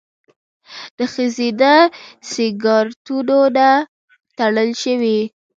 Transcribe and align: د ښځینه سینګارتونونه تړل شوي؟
د 0.97 0.99
ښځینه 1.13 1.73
سینګارتونونه 2.31 3.67
تړل 4.37 4.69
شوي؟ 4.83 5.19